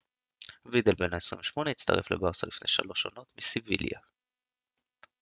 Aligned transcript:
וידל 0.65 0.95
בן 0.95 1.13
ה 1.13 1.17
28 1.17 1.71
הצטרף 1.71 2.11
לברסה 2.11 2.47
לפני 2.47 2.67
שלוש 2.67 3.05
עונות 3.05 3.33
מסביליה 3.37 3.99